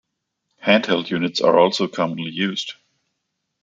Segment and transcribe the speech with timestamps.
[0.61, 2.73] Hand-held units are also commonly used.